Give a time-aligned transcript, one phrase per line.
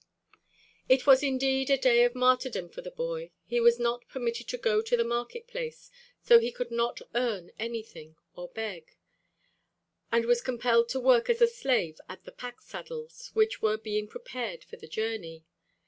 [0.89, 3.29] It was indeed a day of martyrdom for the boy.
[3.45, 5.91] He was not permitted to go to the market place,
[6.23, 8.95] so he could not earn anything or beg,
[10.11, 14.07] and was compelled to work as a slave at the pack saddles, which were being
[14.07, 15.45] prepared for the journey.